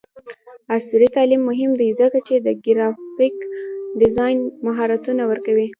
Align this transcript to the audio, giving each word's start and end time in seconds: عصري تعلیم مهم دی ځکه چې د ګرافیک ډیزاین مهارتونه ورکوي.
عصري 0.75 1.07
تعلیم 1.15 1.41
مهم 1.49 1.71
دی 1.79 1.89
ځکه 2.01 2.19
چې 2.27 2.35
د 2.45 2.47
ګرافیک 2.65 3.35
ډیزاین 4.01 4.37
مهارتونه 4.65 5.23
ورکوي. 5.31 5.67